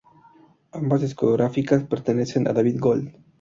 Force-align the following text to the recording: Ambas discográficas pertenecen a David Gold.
Ambas 0.71 1.01
discográficas 1.01 1.83
pertenecen 1.83 2.47
a 2.47 2.53
David 2.53 2.77
Gold. 2.79 3.15